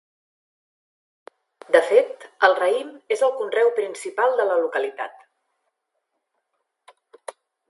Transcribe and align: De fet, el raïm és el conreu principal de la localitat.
De 1.75 1.81
fet, 1.89 2.25
el 2.49 2.57
raïm 2.61 2.89
és 3.17 3.23
el 3.29 3.35
conreu 3.43 3.71
principal 3.81 4.35
de 4.41 4.49
la 4.53 4.59
localitat. 4.65 5.25